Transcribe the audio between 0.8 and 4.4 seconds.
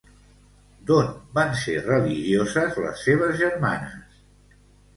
D'on van ser religioses les seves germanes?